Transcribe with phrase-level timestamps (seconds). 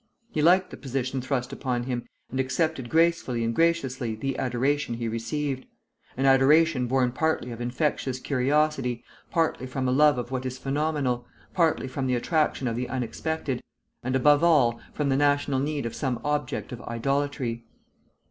[0.31, 5.07] He liked the position thrust upon him, and accepted gracefully and graciously the adoration he
[5.07, 5.67] received,
[6.17, 11.27] an adoration born partly of infectious curiosity, partly from a love of what is phenomenal,
[11.53, 13.61] partly from the attraction of the unexpected,
[14.01, 17.67] and above all from the national need of some object of idolatry.